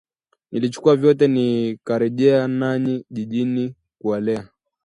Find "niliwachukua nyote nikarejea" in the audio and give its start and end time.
0.51-2.47